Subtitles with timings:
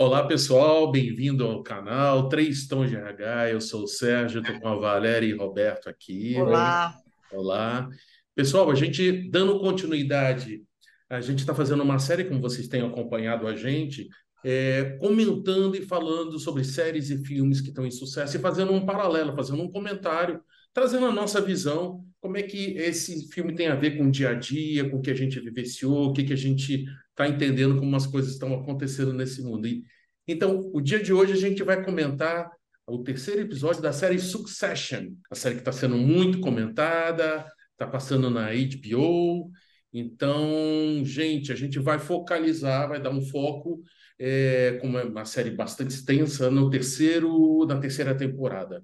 [0.00, 3.50] Olá, pessoal, bem-vindo ao canal Três Tons de RH.
[3.50, 6.36] Eu sou o Sérgio, estou com a Valéria e Roberto aqui.
[6.36, 6.94] Olá.
[7.32, 7.88] Olá.
[8.32, 10.62] Pessoal, a gente dando continuidade,
[11.10, 14.08] a gente está fazendo uma série, como vocês têm acompanhado a gente,
[14.44, 18.86] é, comentando e falando sobre séries e filmes que estão em sucesso e fazendo um
[18.86, 20.40] paralelo, fazendo um comentário,
[20.72, 24.30] trazendo a nossa visão, como é que esse filme tem a ver com o dia
[24.30, 27.78] a dia, com o que a gente vivenciou, o que, que a gente está entendendo
[27.78, 29.66] como as coisas estão acontecendo nesse mundo.
[29.66, 29.84] E,
[30.26, 32.50] então, o dia de hoje a gente vai comentar
[32.86, 38.30] o terceiro episódio da série Succession, a série que está sendo muito comentada, está passando
[38.30, 39.50] na HBO.
[39.92, 43.82] Então, gente, a gente vai focalizar, vai dar um foco,
[44.18, 48.82] é, como é uma série bastante extensa, no terceiro, na terceira temporada.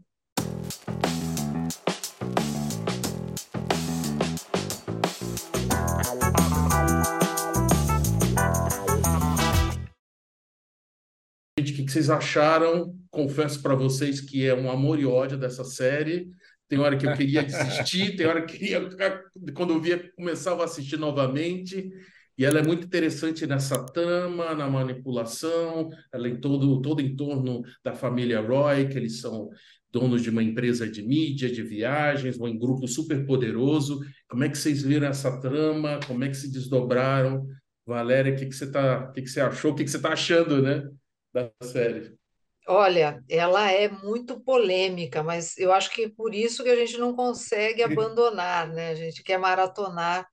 [11.72, 12.94] Que vocês acharam.
[13.10, 16.28] Confesso para vocês que é um amor e ódio dessa série.
[16.68, 18.88] Tem hora que eu queria desistir, tem hora que queria,
[19.54, 21.90] quando eu via, começava a assistir novamente.
[22.36, 27.14] E ela é muito interessante nessa trama, na manipulação, ela é em todo, todo em
[27.14, 29.50] torno da família Roy, que eles são
[29.92, 34.00] donos de uma empresa de mídia, de viagens, um grupo super poderoso.
[34.28, 36.00] Como é que vocês viram essa trama?
[36.04, 37.46] Como é que se desdobraram?
[37.86, 39.70] Valéria, o que, que você tá, o que, que você achou?
[39.70, 40.82] O que, que você está achando, né?
[41.34, 42.16] Da série?
[42.66, 47.14] Olha, ela é muito polêmica, mas eu acho que por isso que a gente não
[47.14, 48.90] consegue abandonar, né?
[48.90, 50.26] A gente quer maratonar.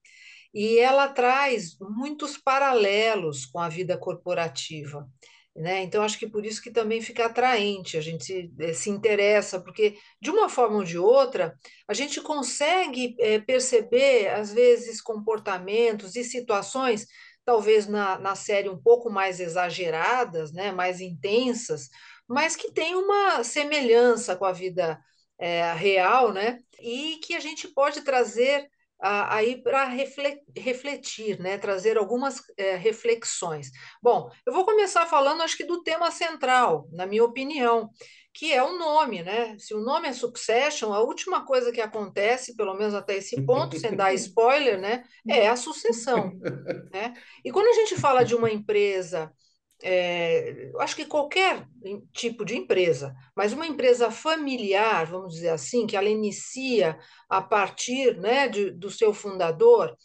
[0.54, 5.08] E ela traz muitos paralelos com a vida corporativa.
[5.54, 5.84] Né?
[5.84, 9.60] Então, acho que por isso que também fica atraente, a gente se, eh, se interessa,
[9.60, 16.16] porque de uma forma ou de outra, a gente consegue é, perceber, às vezes, comportamentos
[16.16, 17.06] e situações
[17.45, 21.89] talvez na, na série um pouco mais exageradas, né, mais intensas,
[22.28, 25.00] mas que tem uma semelhança com a vida
[25.39, 28.70] é, real, né, e que a gente pode trazer
[29.04, 29.86] aí para
[30.55, 33.71] refletir, né, trazer algumas é, reflexões.
[34.02, 37.89] Bom, eu vou começar falando, acho que do tema central, na minha opinião,
[38.33, 39.58] que é o nome, né?
[39.58, 43.77] Se o nome é Succession, a última coisa que acontece, pelo menos até esse ponto,
[43.77, 46.31] sem dar spoiler, né, é a sucessão.
[46.92, 47.14] Né?
[47.43, 49.31] E quando a gente fala de uma empresa,
[49.83, 51.67] é, eu acho que qualquer
[52.14, 56.98] tipo de empresa, mas uma empresa familiar, vamos dizer assim, que ela inicia
[57.30, 59.95] a partir né, de, do seu fundador,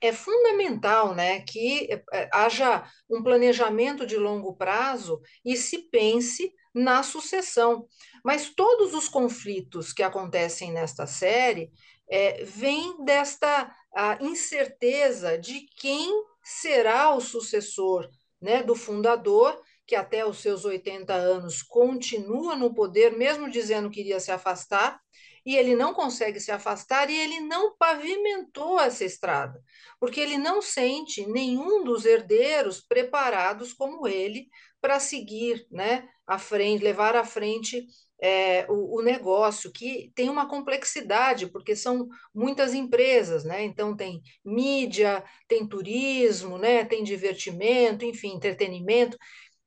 [0.00, 7.02] é fundamental né, que é, haja um planejamento de longo prazo e se pense na
[7.02, 7.86] sucessão.
[8.22, 11.72] Mas todos os conflitos que acontecem nesta série
[12.08, 13.74] é, vêm desta
[14.20, 21.62] incerteza de quem será o sucessor né, do fundador, que até os seus 80 anos
[21.62, 25.00] continua no poder, mesmo dizendo que iria se afastar,
[25.46, 29.62] e ele não consegue se afastar e ele não pavimentou essa estrada,
[30.00, 34.48] porque ele não sente nenhum dos herdeiros preparados como ele
[34.80, 37.86] para seguir, né, à frente, levar à frente
[38.20, 43.62] é, o, o, negócio, que tem uma complexidade, porque são muitas empresas, né?
[43.64, 46.84] Então tem mídia, tem turismo, né?
[46.84, 49.16] tem divertimento, enfim, entretenimento.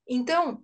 [0.08, 0.64] Então,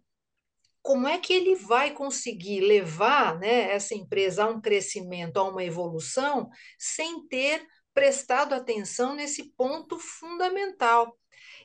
[0.85, 5.63] como é que ele vai conseguir levar né, essa empresa a um crescimento, a uma
[5.63, 6.47] evolução,
[6.77, 11.17] sem ter prestado atenção nesse ponto fundamental?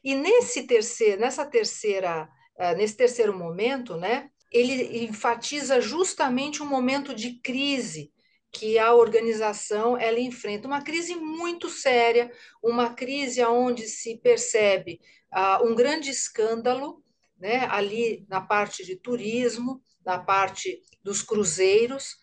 [0.02, 7.14] E nesse terceiro, nessa terceira, uh, nesse terceiro momento, né, ele enfatiza justamente um momento
[7.14, 8.10] de crise
[8.50, 12.32] que a organização ela enfrenta, uma crise muito séria,
[12.62, 14.98] uma crise onde se percebe
[15.30, 17.04] uh, um grande escândalo
[17.40, 22.16] né, ali na parte de turismo, na parte dos cruzeiros,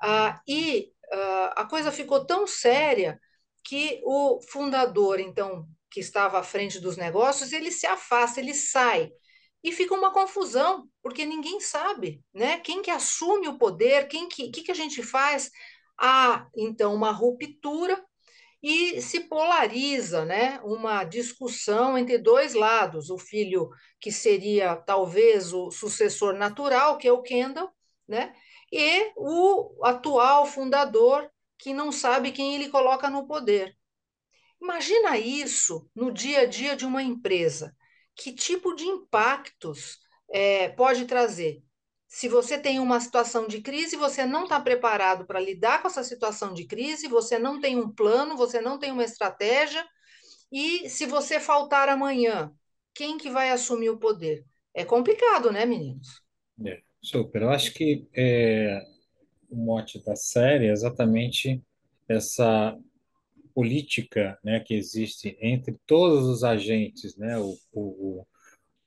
[0.00, 3.18] ah, e ah, a coisa ficou tão séria
[3.64, 9.10] que o fundador, então, que estava à frente dos negócios, ele se afasta, ele sai.
[9.62, 12.60] E fica uma confusão, porque ninguém sabe, né?
[12.60, 15.50] Quem que assume o poder, quem que, que, que a gente faz?
[15.98, 18.02] Há, então, uma ruptura
[18.62, 20.60] e se polariza, né?
[20.62, 23.70] Uma discussão entre dois lados, o filho
[24.00, 27.70] que seria talvez o sucessor natural, que é o Kendall,
[28.06, 28.34] né?
[28.72, 33.76] E o atual fundador que não sabe quem ele coloca no poder.
[34.60, 37.74] Imagina isso no dia a dia de uma empresa.
[38.14, 39.98] Que tipo de impactos
[40.30, 41.62] é, pode trazer?
[42.08, 46.02] Se você tem uma situação de crise, você não está preparado para lidar com essa
[46.02, 49.86] situação de crise, você não tem um plano, você não tem uma estratégia,
[50.50, 52.50] e se você faltar amanhã,
[52.94, 54.44] quem que vai assumir o poder?
[54.72, 56.22] É complicado, né, meninos?
[56.64, 57.42] É, super.
[57.42, 58.82] Eu acho que é,
[59.50, 61.62] o mote da série é exatamente
[62.08, 62.74] essa
[63.54, 68.26] política, né, que existe entre todos os agentes, né, o, o,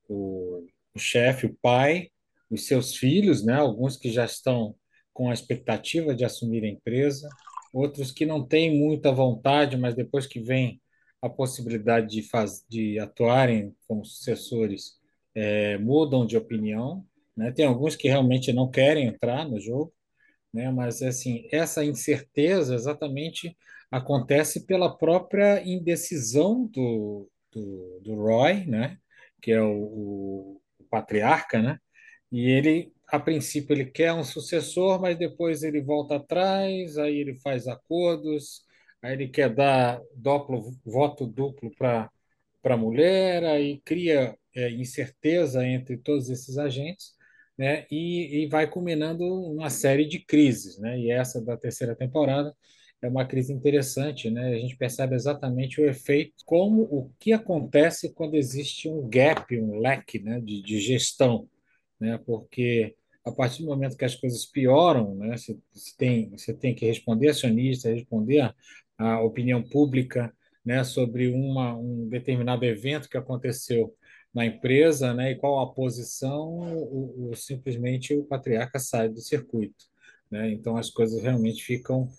[0.09, 2.09] o, o chefe, o pai,
[2.51, 4.75] os seus filhos, né, alguns que já estão
[5.13, 7.29] com a expectativa de assumir a empresa,
[7.73, 10.81] outros que não têm muita vontade, mas depois que vem
[11.21, 14.99] a possibilidade de, faz, de atuarem como sucessores,
[15.33, 17.05] é, mudam de opinião.
[17.35, 17.51] Né?
[17.51, 19.93] Tem alguns que realmente não querem entrar no jogo,
[20.53, 20.69] né?
[20.71, 23.55] mas assim essa incerteza exatamente
[23.89, 28.97] acontece pela própria indecisão do, do, do Roy, né?
[29.41, 31.79] que é o, o patriarca, né?
[32.31, 37.35] E ele a princípio ele quer um sucessor, mas depois ele volta atrás, aí ele
[37.39, 38.63] faz acordos,
[39.01, 42.09] aí ele quer dar duplo, voto duplo para
[42.63, 47.13] a mulher, aí cria é, incerteza entre todos esses agentes,
[47.57, 47.85] né?
[47.91, 50.97] E, e vai culminando uma série de crises, né?
[50.97, 52.55] E essa da terceira temporada
[53.01, 54.53] é uma crise interessante, né?
[54.53, 59.79] A gente percebe exatamente o efeito, como o que acontece quando existe um gap, um
[59.79, 60.39] leque, né?
[60.39, 61.49] de, de gestão,
[62.01, 62.19] né?
[62.25, 65.55] Porque a partir do momento que as coisas pioram, né, você,
[65.95, 68.51] tem, você tem que responder acionista, responder
[68.97, 70.31] a, opinião pública
[70.63, 73.95] né, sobre uma, um determinado evento que aconteceu
[74.33, 79.85] na empresa né, e qual a posição, o, o, simplesmente o patriarca sai do circuito.
[80.29, 80.51] Né?
[80.51, 82.09] Então as coisas realmente ficam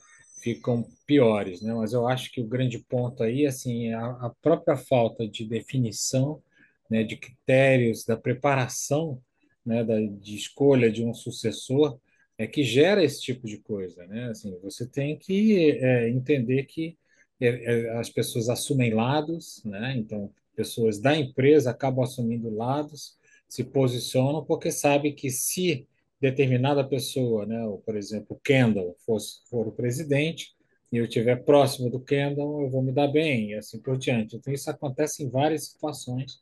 [0.40, 1.72] ficam piores, né?
[1.72, 6.42] Mas eu acho que o grande ponto aí assim é a própria falta de definição,
[6.90, 9.22] né, de critérios, da preparação
[9.64, 11.98] né, da, de escolha de um sucessor
[12.38, 14.30] é que gera esse tipo de coisa, né?
[14.30, 16.96] Assim, você tem que é, entender que
[17.40, 19.94] é, é, as pessoas assumem lados, né?
[19.96, 23.16] Então, pessoas da empresa acabam assumindo lados,
[23.48, 25.86] se posicionam porque sabe que se
[26.20, 30.54] determinada pessoa, né, ou, por exemplo, Kendall fosse for o presidente
[30.92, 34.36] e eu estiver próximo do Kendall, eu vou me dar bem e assim por diante.
[34.36, 36.40] Então isso acontece em várias situações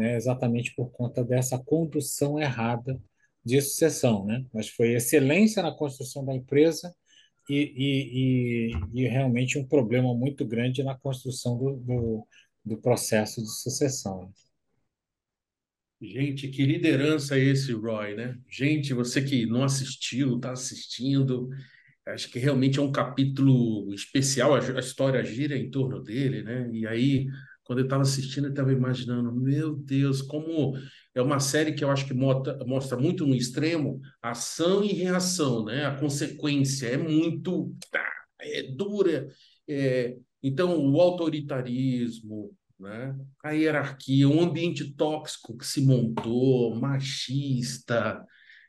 [0.00, 2.98] né, exatamente por conta dessa condução errada
[3.44, 4.24] de sucessão.
[4.24, 4.44] Né?
[4.52, 6.94] Mas foi excelência na construção da empresa
[7.48, 12.26] e, e, e, e realmente um problema muito grande na construção do, do,
[12.64, 14.32] do processo de sucessão.
[16.00, 18.38] Gente, que liderança esse, Roy, né?
[18.48, 21.50] Gente, você que não assistiu, está assistindo,
[22.06, 26.70] acho que realmente é um capítulo especial, a história gira em torno dele, né?
[26.72, 27.26] E aí
[27.70, 30.76] quando eu estava assistindo, eu estava imaginando, meu Deus, como
[31.14, 35.64] é uma série que eu acho que mostra, mostra muito no extremo ação e reação,
[35.64, 35.86] né?
[35.86, 38.04] A consequência é muito tá,
[38.40, 39.28] é dura.
[39.68, 43.16] É, então, o autoritarismo, né?
[43.40, 48.20] a hierarquia, o ambiente tóxico que se montou, machista.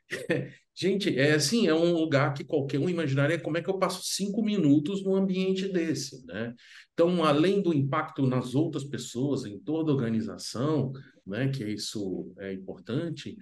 [0.74, 4.02] Gente, é assim, é um lugar que qualquer um imaginaria como é que eu passo
[4.04, 6.54] cinco minutos num ambiente desse, né?
[6.94, 10.90] Então, além do impacto nas outras pessoas, em toda a organização,
[11.26, 13.36] né, que isso é importante,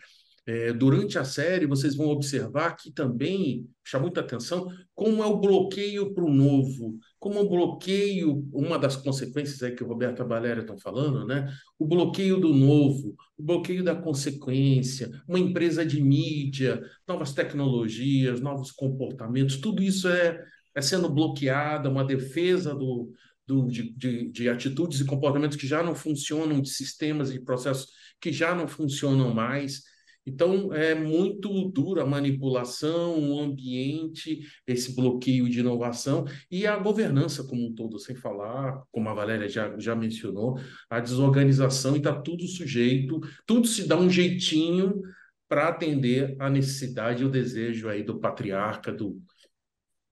[0.44, 5.38] é, durante a série vocês vão observar que também chama muita atenção como é o
[5.38, 10.26] bloqueio para o novo, como o bloqueio, uma das consequências é que o Roberto e
[10.26, 11.52] Valéria estão falando, né?
[11.78, 18.72] O bloqueio do novo, o bloqueio da consequência, uma empresa de mídia, novas tecnologias, novos
[18.72, 20.42] comportamentos, tudo isso é,
[20.74, 23.12] é sendo bloqueado, uma defesa do,
[23.46, 27.88] do, de, de, de atitudes e comportamentos que já não funcionam, de sistemas e processos
[28.18, 29.82] que já não funcionam mais.
[30.26, 37.42] Então, é muito dura a manipulação, o ambiente, esse bloqueio de inovação e a governança
[37.44, 40.58] como um todo, sem falar, como a Valéria já, já mencionou,
[40.88, 45.00] a desorganização e está tudo sujeito, tudo se dá um jeitinho
[45.48, 49.20] para atender a necessidade e o desejo aí do patriarca, do,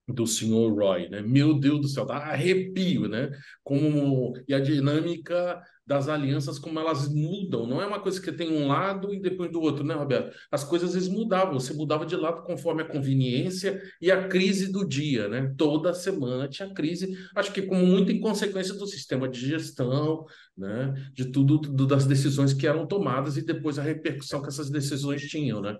[0.08, 1.20] do senhor Roy, né?
[1.20, 3.30] Meu Deus do céu, dá arrepio, né?
[3.62, 8.50] Como e a dinâmica das alianças como elas mudam, não é uma coisa que tem
[8.52, 10.36] um lado e depois do outro, né, Roberto?
[10.50, 14.86] As coisas vezes mudavam, você mudava de lado conforme a conveniência e a crise do
[14.86, 15.54] dia, né?
[15.56, 20.24] Toda semana tinha crise, acho que como muito em consequência do sistema de gestão,
[20.56, 20.94] né?
[21.14, 25.22] De tudo, tudo das decisões que eram tomadas e depois a repercussão que essas decisões
[25.22, 25.76] tinham, né?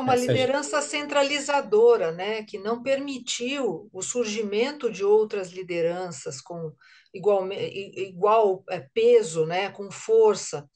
[0.00, 6.72] Uma liderança centralizadora, né, que não permitiu o surgimento de outras lideranças com
[7.12, 10.68] igual, igual é, peso, né, com força.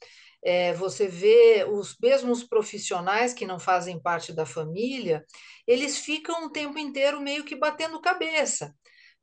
[0.42, 5.24] É, você vê os mesmos profissionais que não fazem parte da família,
[5.66, 8.74] eles ficam o tempo inteiro meio que batendo cabeça,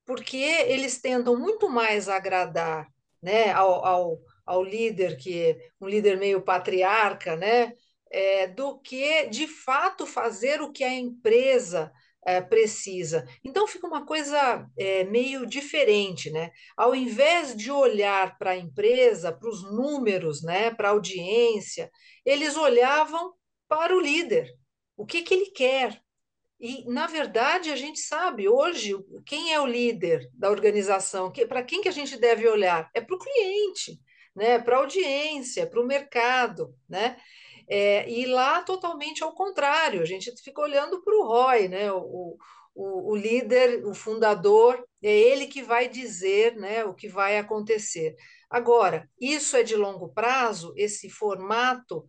[0.06, 2.88] porque eles tentam muito mais agradar
[3.22, 7.74] né, ao, ao, ao líder, que é um líder meio patriarca, né,
[8.12, 11.92] é, do que, de fato, fazer o que a empresa
[12.26, 13.26] é, precisa.
[13.44, 16.52] Então fica uma coisa é, meio diferente, né?
[16.78, 21.90] Ao invés de olhar para a empresa, para os números, né, para a audiência,
[22.26, 23.34] eles olhavam
[23.68, 24.48] para o líder.
[24.96, 26.00] O que, que ele quer?
[26.60, 31.64] E, na verdade, a gente sabe hoje quem é o líder da organização, que, para
[31.64, 32.88] quem que a gente deve olhar?
[32.94, 34.00] É para o cliente,
[34.36, 34.60] né?
[34.60, 36.76] para a audiência, para o mercado.
[36.88, 37.18] Né?
[37.70, 41.92] É, e lá totalmente ao contrário, a gente fica olhando para o ROI, né?
[41.92, 42.38] O,
[42.74, 48.16] o, o, líder, o fundador, é ele que vai dizer né, o que vai acontecer.
[48.50, 52.06] Agora, isso é de longo prazo, esse formato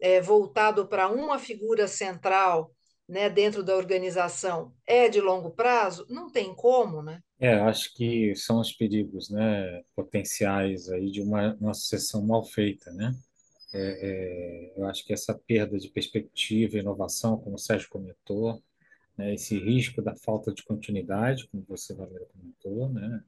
[0.00, 2.72] é, voltado para uma figura central
[3.08, 6.06] né, dentro da organização é de longo prazo?
[6.10, 7.20] Não tem como, né?
[7.40, 12.92] É, acho que são os perigos né, potenciais aí de uma, uma sucessão mal feita,
[12.92, 13.14] né?
[13.72, 18.62] É, é, eu acho que essa perda de perspectiva e inovação, como o Sérgio comentou,
[19.16, 23.22] né, esse risco da falta de continuidade, como você, Valéria, comentou, né,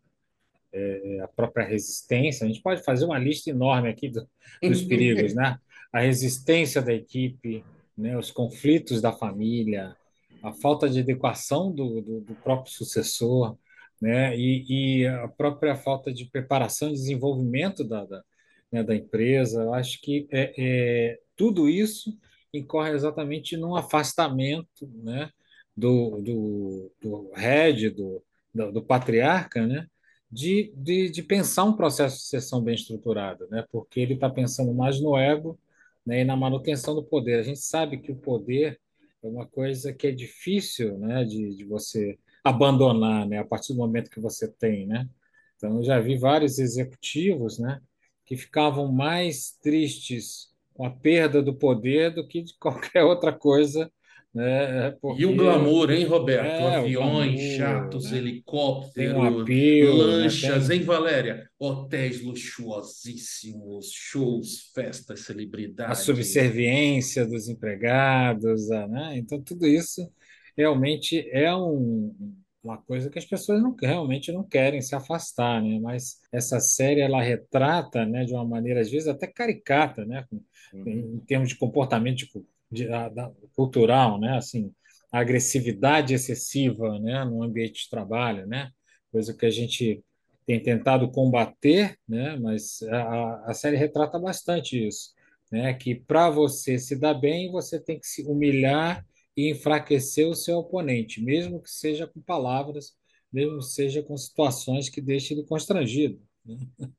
[0.73, 4.27] é, é, a própria resistência, a gente pode fazer uma lista enorme aqui do,
[4.63, 5.59] dos perigos, né?
[5.93, 7.65] A resistência da equipe,
[7.99, 9.97] né, os conflitos da família,
[10.41, 13.57] a falta de adequação do, do, do próprio sucessor,
[14.01, 18.23] né, e, e, a própria falta de preparação e desenvolvimento da, da,
[18.71, 19.63] né, da empresa.
[19.63, 22.17] Eu acho que é, é, tudo isso
[22.53, 25.31] incorre exatamente num afastamento né,
[25.77, 28.23] do, do, do head, do,
[28.55, 29.87] do, do patriarca, né,
[30.31, 34.73] de, de, de, pensar um processo de sucessão bem estruturado, né, porque ele está pensando
[34.73, 35.59] mais no ego
[36.05, 37.39] né, e na manutenção do poder.
[37.39, 38.81] A gente sabe que o poder
[39.23, 43.79] é uma coisa que é difícil né, de, de você abandonar né, a partir do
[43.79, 44.87] momento que você tem.
[44.87, 45.09] Né?
[45.57, 47.81] Então, eu já vi vários executivos né,
[48.31, 53.91] que ficavam mais tristes com a perda do poder do que de qualquer outra coisa.
[54.33, 54.93] Né?
[55.03, 56.47] Porque, e o glamour, hein, Roberto?
[56.47, 58.19] É, Aviões, glamour, jatos, né?
[58.19, 60.05] helicópteros, apelo, né?
[60.05, 60.77] lanchas, né?
[60.77, 61.51] hein, Valéria?
[61.59, 65.99] Hotéis luxuosíssimos, shows, festas, celebridades.
[65.99, 69.15] A subserviência dos empregados, né?
[69.17, 70.09] Então, tudo isso
[70.57, 72.15] realmente é um,
[72.63, 75.79] uma coisa que as pessoas não, realmente não querem se afastar, né?
[75.81, 80.27] Mas essa série ela retrata, né, de uma maneira às vezes até caricata, né,
[80.73, 80.89] uhum.
[80.89, 84.73] em, termos de comportamento tipo, de, da, cultural, né, assim,
[85.11, 88.71] a agressividade excessiva, né, no ambiente de trabalho, né,
[89.11, 90.05] coisa que a gente
[90.47, 95.15] tem tentado combater, né, mas a, a série retrata bastante isso,
[95.51, 99.05] né, que para você se dar bem você tem que se humilhar
[99.41, 102.93] e enfraquecer o seu oponente, mesmo que seja com palavras,
[103.33, 106.21] mesmo que seja com situações que deixem ele constrangido.
[106.45, 106.59] Né?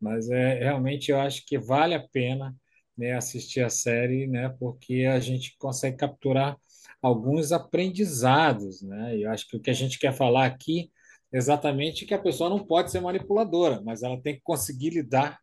[0.00, 2.56] Mas é realmente eu acho que vale a pena
[2.96, 6.56] né, assistir a série, né, porque a gente consegue capturar
[7.00, 9.18] alguns aprendizados, né?
[9.18, 10.90] Eu acho que o que a gente quer falar aqui
[11.32, 15.38] é exatamente que a pessoa não pode ser manipuladora, mas ela tem que conseguir lidar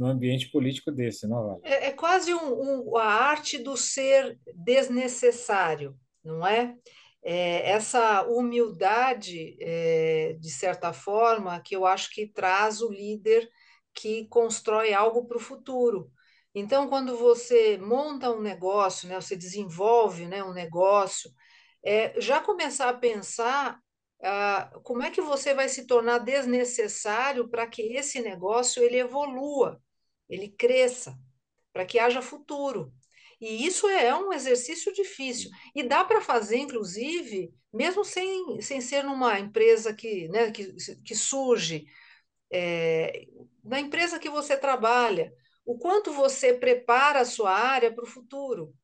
[0.00, 1.60] no ambiente político desse, não vale?
[1.62, 6.74] É, é quase um, um, a arte do ser desnecessário, não é?
[7.22, 13.46] é essa humildade, é, de certa forma, que eu acho que traz o líder
[13.92, 16.10] que constrói algo para o futuro.
[16.54, 21.30] Então, quando você monta um negócio, né, você desenvolve né, um negócio,
[21.84, 23.78] é, já começar a pensar
[24.22, 29.78] ah, como é que você vai se tornar desnecessário para que esse negócio ele evolua
[30.30, 31.18] ele cresça,
[31.72, 32.92] para que haja futuro.
[33.40, 35.50] E isso é um exercício difícil.
[35.74, 41.14] E dá para fazer, inclusive, mesmo sem, sem ser numa empresa que, né, que, que
[41.14, 41.86] surge,
[42.52, 43.26] é,
[43.64, 45.32] na empresa que você trabalha,
[45.64, 48.74] o quanto você prepara a sua área para o futuro,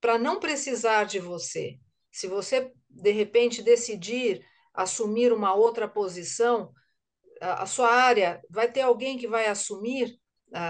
[0.00, 1.78] para não precisar de você.
[2.10, 6.72] Se você, de repente, decidir assumir uma outra posição,
[7.40, 10.18] a, a sua área vai ter alguém que vai assumir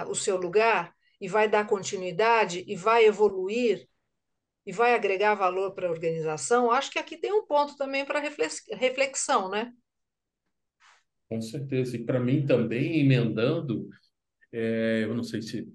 [0.09, 3.87] o seu lugar e vai dar continuidade e vai evoluir
[4.67, 8.21] e vai agregar valor para a organização, acho que aqui tem um ponto também para
[8.21, 9.73] reflexão, né?
[11.29, 11.97] Com certeza.
[11.97, 13.89] E para mim também, emendando,
[14.53, 15.67] é, eu não sei se o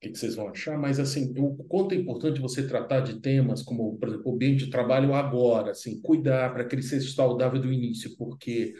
[0.00, 3.62] que, que vocês vão achar, mas assim, o quanto é importante você tratar de temas
[3.62, 7.60] como, por exemplo, o ambiente de trabalho agora, assim, cuidar para que ele seja saudável
[7.60, 8.74] do início, porque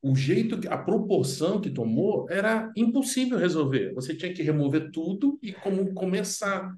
[0.00, 3.92] o jeito, a proporção que tomou era impossível resolver.
[3.94, 6.72] Você tinha que remover tudo e como começar.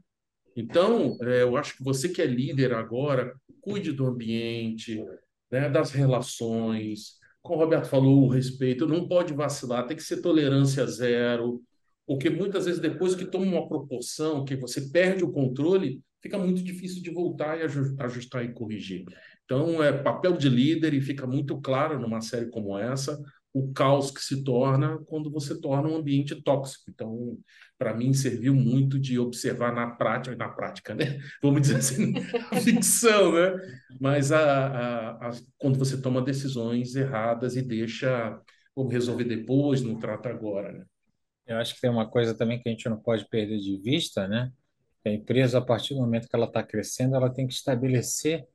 [0.56, 5.04] Então, é, eu acho que você que é líder agora, cuide do ambiente,
[5.50, 7.18] né, das relações.
[7.42, 11.62] Como o Roberto falou, o respeito, não pode vacilar, tem que ser tolerância zero.
[12.06, 16.62] porque muitas vezes depois que toma uma proporção, que você perde o controle, fica muito
[16.62, 19.04] difícil de voltar e ajustar e corrigir.
[19.50, 23.20] Então, é papel de líder e fica muito claro numa série como essa
[23.52, 26.84] o caos que se torna quando você torna um ambiente tóxico.
[26.88, 27.36] Então,
[27.76, 31.18] para mim, serviu muito de observar na prática, na prática, né?
[31.42, 32.14] Vamos dizer assim,
[32.48, 33.52] a ficção, né?
[34.00, 38.40] Mas a, a, a, quando você toma decisões erradas e deixa,
[38.76, 40.84] vamos resolver depois, não trata agora, né?
[41.44, 44.28] Eu acho que tem uma coisa também que a gente não pode perder de vista,
[44.28, 44.52] né?
[45.04, 48.46] A empresa, a partir do momento que ela está crescendo, ela tem que estabelecer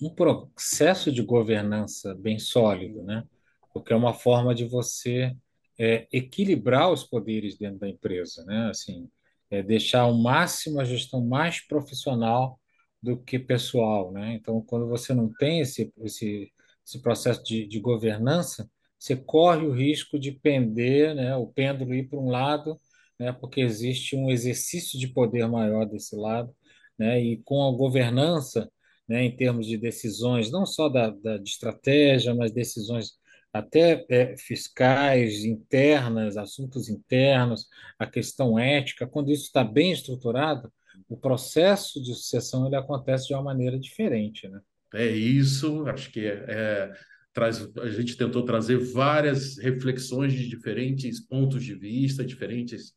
[0.00, 3.24] um processo de governança bem sólido, né?
[3.72, 5.36] Porque é uma forma de você
[5.78, 8.68] é, equilibrar os poderes dentro da empresa, né?
[8.70, 9.08] Assim,
[9.50, 12.60] é deixar ao máximo a gestão mais profissional
[13.02, 14.34] do que pessoal, né?
[14.34, 16.52] Então, quando você não tem esse esse,
[16.86, 21.36] esse processo de, de governança, você corre o risco de pender, né?
[21.36, 22.80] O pêndulo ir para um lado,
[23.18, 23.32] né?
[23.32, 26.54] Porque existe um exercício de poder maior desse lado,
[26.98, 27.20] né?
[27.22, 28.70] E com a governança
[29.08, 33.12] né, em termos de decisões, não só da, da de estratégia, mas decisões
[33.52, 37.68] até é, fiscais, internas, assuntos internos,
[37.98, 40.72] a questão ética, quando isso está bem estruturado,
[41.08, 44.60] o processo de sucessão ele acontece de uma maneira diferente, né?
[44.92, 46.92] É isso, acho que é, é,
[47.32, 52.92] traz, a gente tentou trazer várias reflexões de diferentes pontos de vista, diferentes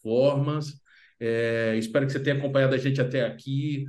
[0.00, 0.80] formas.
[1.18, 3.84] É, espero que você tenha acompanhado a gente até aqui.